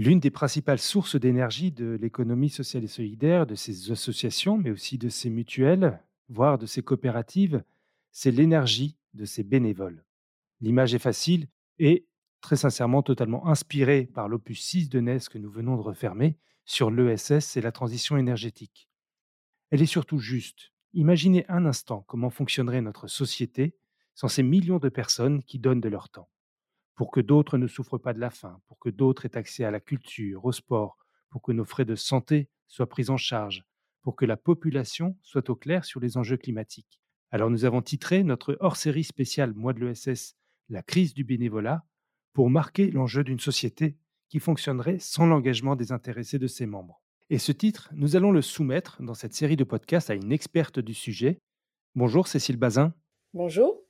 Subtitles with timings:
[0.00, 4.96] L'une des principales sources d'énergie de l'économie sociale et solidaire, de ces associations, mais aussi
[4.96, 7.62] de ces mutuelles, voire de ces coopératives,
[8.10, 10.02] c'est l'énergie de ces bénévoles.
[10.62, 12.06] L'image est facile et,
[12.40, 16.90] très sincèrement, totalement inspirée par l'opus 6 de NES que nous venons de refermer sur
[16.90, 18.88] l'ESS et la transition énergétique.
[19.68, 20.72] Elle est surtout juste.
[20.94, 23.76] Imaginez un instant comment fonctionnerait notre société
[24.14, 26.30] sans ces millions de personnes qui donnent de leur temps
[27.00, 29.70] pour que d'autres ne souffrent pas de la faim, pour que d'autres aient accès à
[29.70, 30.98] la culture, au sport,
[31.30, 33.64] pour que nos frais de santé soient pris en charge,
[34.02, 37.00] pour que la population soit au clair sur les enjeux climatiques.
[37.30, 40.36] Alors nous avons titré notre hors-série spéciale Mois de l'ESS
[40.68, 41.86] La crise du bénévolat
[42.34, 43.96] pour marquer l'enjeu d'une société
[44.28, 47.00] qui fonctionnerait sans l'engagement des intéressés de ses membres.
[47.30, 50.78] Et ce titre, nous allons le soumettre dans cette série de podcasts à une experte
[50.78, 51.40] du sujet.
[51.94, 52.92] Bonjour Cécile Bazin.
[53.32, 53.86] Bonjour.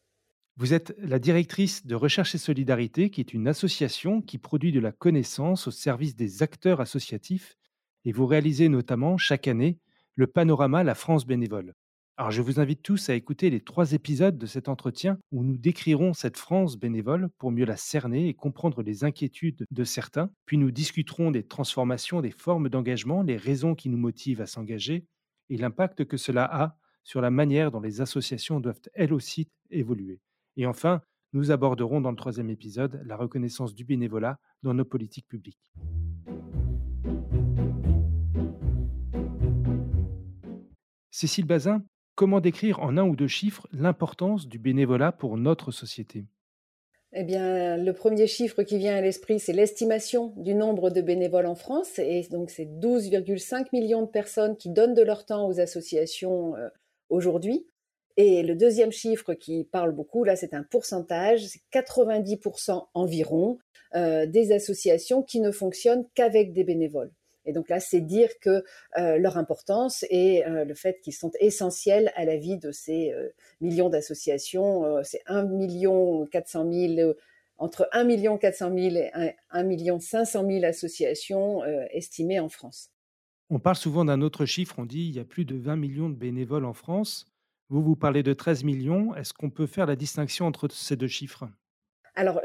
[0.56, 4.80] Vous êtes la directrice de Recherche et Solidarité, qui est une association qui produit de
[4.80, 7.56] la connaissance au service des acteurs associatifs,
[8.04, 9.78] et vous réalisez notamment chaque année
[10.16, 11.74] le panorama La France bénévole.
[12.20, 15.56] Alors je vous invite tous à écouter les trois épisodes de cet entretien où nous
[15.56, 20.58] décrirons cette France bénévole pour mieux la cerner et comprendre les inquiétudes de certains, puis
[20.58, 25.06] nous discuterons des transformations, des formes d'engagement, les raisons qui nous motivent à s'engager
[25.48, 30.20] et l'impact que cela a sur la manière dont les associations doivent elles aussi évoluer.
[30.60, 31.00] Et enfin,
[31.32, 35.56] nous aborderons dans le troisième épisode la reconnaissance du bénévolat dans nos politiques publiques.
[41.10, 41.82] Cécile Bazin,
[42.14, 46.26] comment décrire en un ou deux chiffres l'importance du bénévolat pour notre société?
[47.14, 51.46] Eh bien, le premier chiffre qui vient à l'esprit, c'est l'estimation du nombre de bénévoles
[51.46, 51.98] en France.
[51.98, 56.68] Et donc, c'est 12,5 millions de personnes qui donnent de leur temps aux associations euh,
[57.08, 57.66] aujourd'hui.
[58.16, 63.58] Et le deuxième chiffre qui parle beaucoup, là, c'est un pourcentage, c'est 90% environ
[63.94, 67.12] euh, des associations qui ne fonctionnent qu'avec des bénévoles.
[67.46, 68.62] Et donc là, c'est dire que
[68.98, 73.12] euh, leur importance et euh, le fait qu'ils sont essentiels à la vie de ces
[73.60, 77.14] millions d'associations, c'est 1 million 400 000,
[77.58, 79.10] entre 1 million 400 000 et
[79.50, 82.90] 1, million 500 000 associations estimées en France.
[83.48, 86.08] On parle souvent d'un autre chiffre, on dit il y a plus de 20 millions
[86.08, 87.26] de bénévoles en France.
[87.70, 89.14] Vous, vous parlez de 13 millions.
[89.14, 91.44] Est-ce qu'on peut faire la distinction entre ces deux chiffres?
[92.16, 92.40] Alors,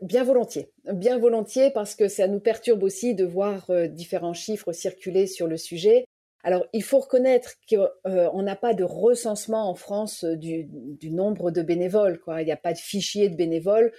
[0.00, 4.72] bien volontiers, bien volontiers, parce que ça nous perturbe aussi de voir euh, différents chiffres
[4.72, 6.04] circuler sur le sujet.
[6.44, 11.50] Alors, il faut reconnaître qu'on euh, n'a pas de recensement en France euh, du, nombre
[11.50, 12.20] de bénévoles.
[12.38, 13.92] Il n'y a pas de fichier de bénévoles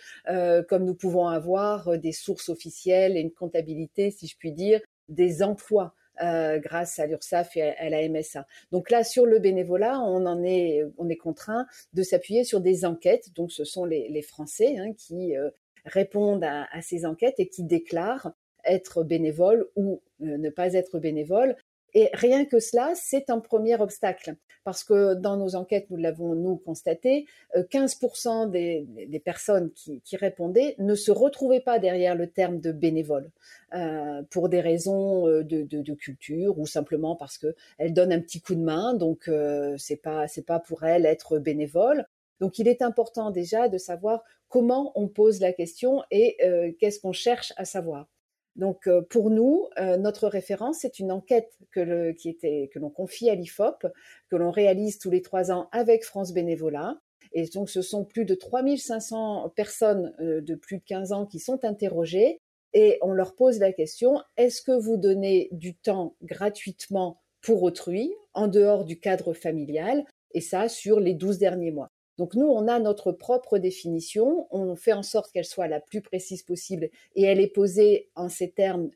[0.70, 5.44] comme nous pouvons avoir des sources officielles et une comptabilité, si je puis dire, des
[5.44, 5.94] emplois.
[6.22, 8.46] Euh, grâce à l'URSSAF et à, la MSA.
[8.72, 13.34] Donc là, sur le bénévolat, on est, on est contraint de s'appuyer sur des enquêtes.
[13.34, 15.50] Donc ce sont les, Français hein, qui euh,
[15.84, 18.34] répondent à, ces enquêtes et qui déclarent
[18.66, 21.56] être bénévoles ou euh, ne pas être bénévoles.
[21.94, 26.36] Et rien que cela, c'est un premier obstacle, parce que dans nos enquêtes, nous l'avons
[26.36, 27.26] nous constaté,
[27.56, 33.30] 15% euh, des, personnes qui, répondaient ne se retrouvaient pas derrière le terme de bénévole
[33.74, 38.40] euh, pour des raisons euh, de, culture ou simplement parce que elles donnent un petit
[38.40, 39.30] coup de main, donc
[39.78, 42.06] c'est pas pas pour elles être bénévole.
[42.40, 46.38] Donc il est important déjà de savoir comment on pose la question et
[46.80, 48.11] qu'est-ce qu'on cherche à savoir.
[48.56, 52.90] Donc euh, pour nous, euh, notre référence, c'est une enquête que, qui était, que l'on
[52.90, 53.88] confie à l'IFOP,
[54.30, 57.00] que l'on réalise tous les trois ans avec France Bénévolat.
[57.34, 61.40] Et donc ce sont plus de 3500 personnes euh, de plus de 15 ans qui
[61.40, 62.40] sont interrogées
[62.74, 68.14] et on leur pose la question, est-ce que vous donnez du temps gratuitement pour autrui
[68.34, 71.92] en dehors du cadre familial et ça sur les 12 derniers mois?
[72.18, 76.02] Donc nous, on a notre propre définition, on fait en sorte qu'elle soit la plus
[76.02, 78.90] précise possible et elle est posée en ces termes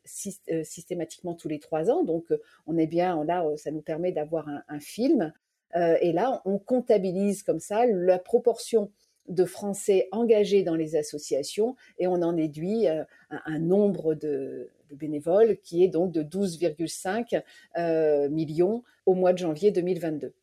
[0.52, 2.04] euh, systématiquement tous les trois ans.
[2.04, 5.34] Donc euh, on est bien là, euh, ça nous permet d'avoir un, film.
[5.76, 8.92] et là, on comptabilise comme ça la proportion
[9.28, 15.84] de Français engagés dans les associations et on en déduit un, nombre de, bénévoles qui
[15.84, 20.34] est donc de 12,5 millions au mois de janvier 2022.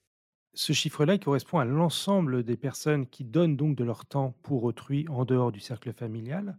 [0.55, 5.07] Ce chiffre-là correspond à l'ensemble des personnes qui donnent donc de leur temps pour autrui
[5.09, 6.59] en dehors du cercle familial.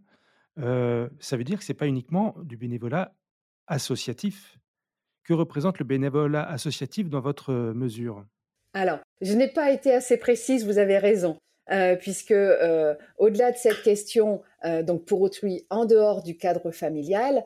[0.58, 3.14] Euh, ça veut dire que ce n'est pas uniquement du bénévolat
[3.66, 4.58] associatif
[5.24, 8.24] Que représente le bénévolat associatif dans votre mesure?
[8.72, 11.38] Alors, je n'ai pas été assez précise, vous avez raison.
[11.70, 16.70] Euh, puisque euh, au-delà de cette question, euh, donc pour autrui en dehors du cadre
[16.70, 17.44] familial,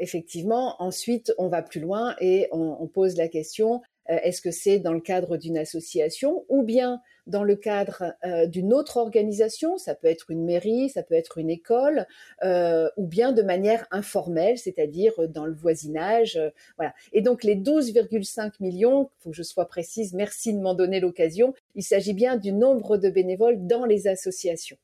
[0.00, 4.92] effectivement, ensuite on va plus loin et on pose la question est-ce que c'est dans
[4.92, 10.08] le cadre d'une association ou bien dans le cadre euh, d'une autre organisation, ça peut
[10.08, 12.06] être une mairie, ça peut être une école,
[12.42, 16.36] euh, ou bien de manière informelle, c'est-à-dire dans le voisinage.
[16.36, 16.94] Euh, voilà.
[17.12, 21.00] Et donc les 12,5 millions, il faut que je sois précise, merci de m'en donner
[21.00, 24.78] l'occasion, il s'agit bien du nombre de bénévoles dans les associations.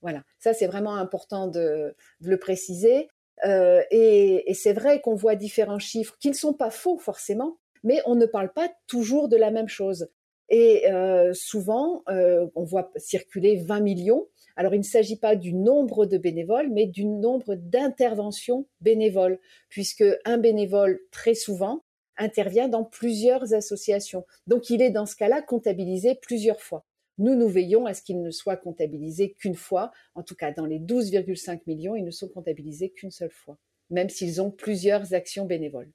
[0.00, 3.08] Voilà, ça c'est vraiment important de, le préciser.
[3.44, 8.00] et, et c'est vrai qu'on voit différents chiffres qui ne sont pas faux forcément, mais
[8.06, 10.08] on ne parle pas toujours de la même chose.
[10.48, 14.28] Et euh, souvent, euh, on voit circuler 20 millions.
[14.56, 19.38] Alors, il ne s'agit pas du nombre de bénévoles, mais du nombre d'interventions bénévoles,
[19.70, 21.84] puisque un bénévole, très souvent,
[22.18, 24.26] intervient dans plusieurs associations.
[24.46, 26.84] Donc, il est dans ce cas-là comptabilisé plusieurs fois.
[27.16, 29.90] Nous, nous veillons à ce qu'il ne soit comptabilisé qu'une fois.
[30.14, 33.58] En tout cas, dans les 12,5 millions, ils ne sont comptabilisés qu'une seule fois,
[33.90, 35.90] même s'ils ont plusieurs actions bénévoles.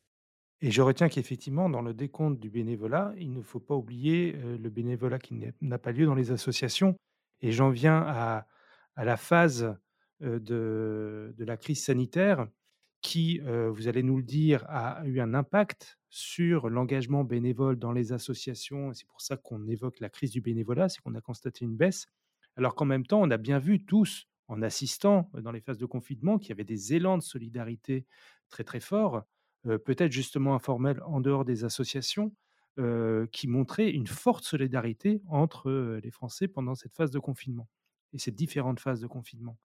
[0.62, 4.70] Et je retiens qu'effectivement, dans le décompte du bénévolat, il ne faut pas oublier le
[4.70, 6.96] bénévolat qui n'a pas lieu dans les associations.
[7.42, 8.48] Et j'en viens à,
[8.96, 9.78] la phase
[10.20, 12.48] de, la crise sanitaire
[13.02, 18.12] qui, vous allez nous le dire, a eu un impact sur l'engagement bénévole dans les
[18.12, 18.94] associations.
[18.94, 22.08] C'est pour ça qu'on évoque la crise du bénévolat, c'est qu'on a constaté une baisse.
[22.56, 25.86] Alors qu'en même temps, on a bien vu tous, en assistant dans les phases de
[25.86, 28.08] confinement, qu'il y avait des élans de solidarité
[28.50, 29.24] très très forts
[29.86, 32.32] peut-être justement informel en dehors des associations,
[33.32, 37.68] qui montraient une forte solidarité entre les Français pendant cette phase de confinement
[38.14, 39.58] et ces différentes phases de confinement.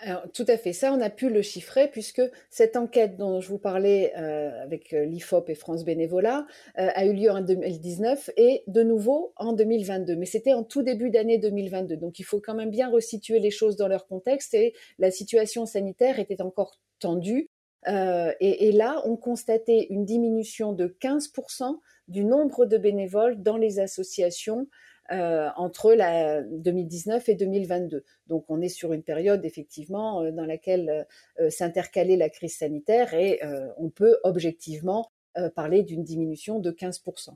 [0.00, 3.48] Alors, tout à fait, ça on a pu le chiffrer puisque cette enquête dont je
[3.48, 6.46] vous parlais avec l'IFOP et France Bénévolat
[6.76, 10.16] a eu lieu en 2019 et de nouveau en 2022.
[10.16, 11.96] Mais c'était en tout début d'année 2022.
[11.96, 15.66] Donc il faut quand même bien resituer les choses dans leur contexte et la situation
[15.66, 17.50] sanitaire était encore tendue
[17.86, 21.78] euh, et, là, on constatait une diminution de 15%
[22.08, 24.68] du nombre de bénévoles dans les associations
[25.10, 28.04] euh, entre la 2019 et 2022.
[28.26, 31.06] Donc on est sur une période effectivement euh, dans laquelle
[31.48, 33.40] s'intercalait la crise sanitaire et
[33.78, 35.10] on peut objectivement
[35.54, 37.30] parler d'une diminution de 15%.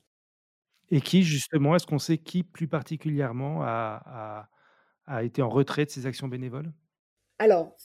[0.90, 4.48] Et qui justement, est-ce qu'on sait qui plus particulièrement a,
[5.22, 6.72] été en retrait de ces actions bénévoles?
[7.38, 7.76] Alors,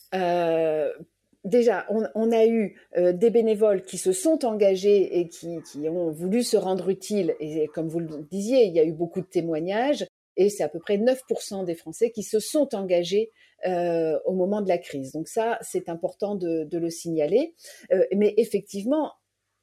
[1.47, 6.43] déjà, on, a eu euh, des bénévoles qui se sont engagés et qui, ont voulu
[6.43, 7.35] se rendre utiles.
[7.39, 10.05] Et comme vous le disiez, il y a eu beaucoup de témoignages.
[10.35, 13.31] Et c'est à peu près 9% des Français qui se sont engagés
[13.65, 15.11] euh, au moment de la crise.
[15.11, 17.55] Donc ça, c'est important de, le signaler.
[17.91, 19.13] Euh, mais effectivement,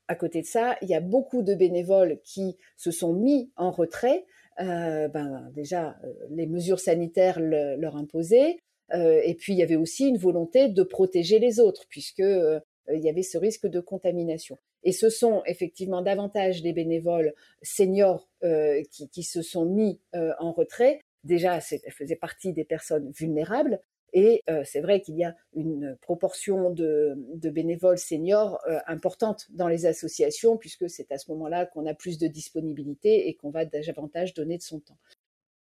[0.09, 3.71] à côté de ça, il y a beaucoup de bénévoles qui se sont mis en
[3.71, 4.27] retrait.
[4.59, 5.97] ben, déjà,
[6.31, 8.59] les mesures sanitaires leur imposaient.
[8.93, 12.61] Euh, et puis il y avait aussi une volonté de protéger les autres, puisque euh,
[12.93, 14.59] il y avait ce risque de contamination.
[14.83, 17.33] Et ce sont effectivement davantage les bénévoles
[17.63, 21.01] seniors euh, qui, se sont mis en retrait.
[21.25, 23.81] Déjà, elles faisaient partie des personnes vulnérables.
[24.13, 30.59] Et c'est vrai qu'il y a une proportion de, bénévoles seniors importante dans les associations,
[30.59, 34.59] puisque c'est à ce moment-là qu'on a plus de disponibilité et qu'on va davantage donner
[34.59, 34.99] de son temps.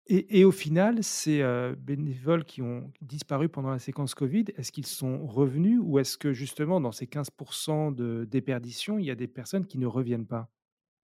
[0.06, 1.42] Et, au final, ces
[1.78, 6.34] bénévoles qui ont disparu pendant la séquence Covid, est-ce qu'ils sont revenus ou est-ce que
[6.34, 10.50] justement dans ces 15% de déperdition, il y a des personnes qui ne reviennent pas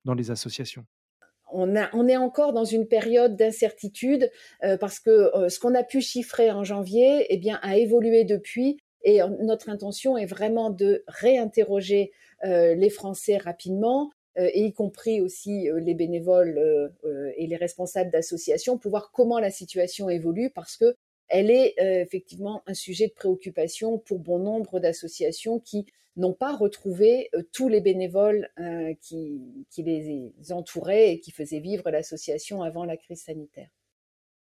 [0.04, 0.84] dans les associations?
[1.52, 4.30] On, est encore dans une période d'incertitude
[4.80, 9.20] parce que ce qu'on a pu chiffrer en janvier eh bien, a évolué depuis et
[9.40, 12.12] notre intention est vraiment de réinterroger
[12.44, 14.10] les Français rapidement.
[14.10, 19.10] euh, et y compris aussi euh, les bénévoles euh, et les responsables d'associations, pour voir
[19.12, 20.94] comment la situation évolue, parce que
[21.32, 27.30] elle est effectivement un sujet de préoccupation pour bon nombre d'associations qui n'ont pas retrouvé
[27.52, 28.48] tous les bénévoles
[29.00, 33.68] qui, les entouraient et qui faisaient vivre l'association avant la crise sanitaire.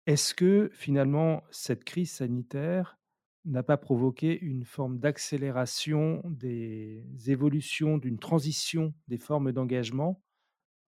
[0.06, 3.00] Est-ce que finalement cette crise sanitaire
[3.46, 10.22] n'a pas provoqué une forme d'accélération des évolutions, d'une transition des formes d'engagement,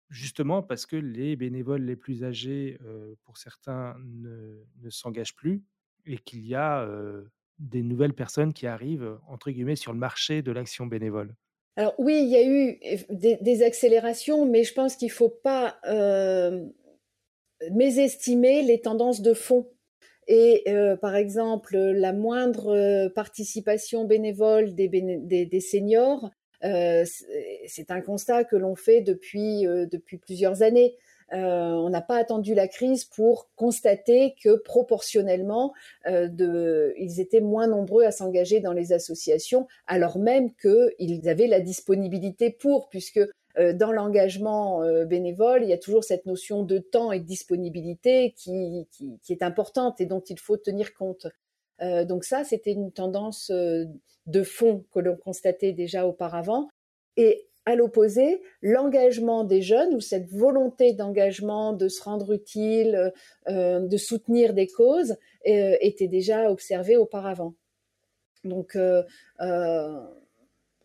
[0.09, 2.77] justement parce que les bénévoles les plus âgés,
[3.23, 5.63] pour certains, ne, s'engagent plus
[6.05, 6.87] et qu'il y a
[7.59, 11.35] des nouvelles personnes qui arrivent, entre guillemets, sur le marché de l'action bénévole.
[11.75, 12.79] Alors oui, il y a eu
[13.11, 15.79] des, accélérations, mais je pense qu'il ne faut pas
[17.71, 19.69] mésestimer les tendances de fond
[20.27, 26.29] et euh, par exemple, la moindre euh, participation bénévole des, seniors
[26.61, 30.95] c'est un constat que l'on fait depuis, depuis plusieurs années.
[31.33, 35.73] Euh, on n'a pas attendu la crise pour constater que proportionnellement,
[36.07, 41.59] euh, ils étaient moins nombreux à s'engager dans les associations, alors même qu'ils avaient la
[41.59, 43.27] disponibilité pour, puisque euh,
[43.73, 48.87] dans l'engagement bénévole, il y a toujours cette notion de temps et de disponibilité qui,
[49.29, 51.27] est importante et dont il faut tenir compte.
[51.81, 56.69] donc ça, c'était une tendance de fond que l'on constatait déjà auparavant.
[57.15, 63.09] Et à l'opposé, l'engagement des jeunes ou cette volonté d'engagement, de se rendre utile, euh,
[63.49, 67.55] euh, de soutenir des causes, euh, était déjà observé auparavant.
[68.45, 68.77] Donc,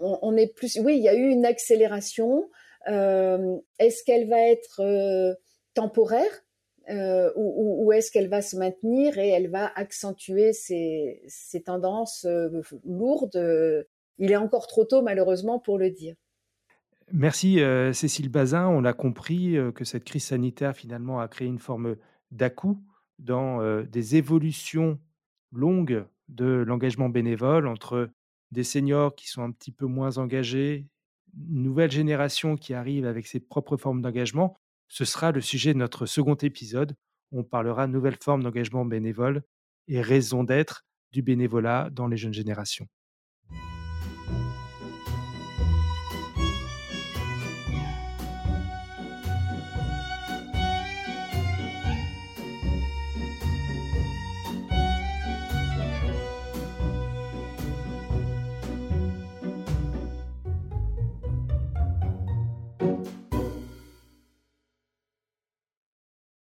[0.00, 0.76] on, est plus.
[0.82, 2.50] Oui, il y a eu une accélération.
[2.86, 4.82] Est-ce qu'elle va être
[5.74, 6.44] temporaire
[7.36, 12.26] ou, est-ce qu'elle va se maintenir et elle va accentuer ces tendances
[12.84, 13.86] lourdes?
[14.18, 16.14] Il est encore trop tôt, malheureusement, pour le dire.
[17.12, 18.68] Merci euh, Cécile Bazin.
[18.68, 21.96] On a compris euh, que cette crise sanitaire finalement a créé une forme
[22.30, 22.82] d'à-coup
[23.18, 24.98] dans euh, des évolutions
[25.52, 28.08] longues de l'engagement bénévole entre
[28.50, 30.86] des seniors qui sont un petit peu moins engagés,
[31.34, 34.56] nouvelle génération qui arrive avec ses propres formes d'engagement.
[34.88, 36.94] Ce sera le sujet de notre second épisode.
[37.32, 39.42] On parlera nouvelles formes d'engagement bénévole
[39.88, 42.88] et raison d'être du bénévolat dans les jeunes générations.